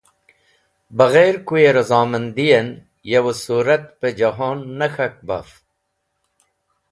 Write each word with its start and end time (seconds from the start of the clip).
Bẽghẽr 0.97 1.35
kuyẽ 1.47 1.73
rizomandin 1.75 2.67
yo 3.11 3.19
sũrat 3.43 3.83
pẽ 3.99 4.07
jẽhon 4.17 4.59
ne 4.77 4.87
k̃hak 4.93 5.15
baf. 5.27 5.49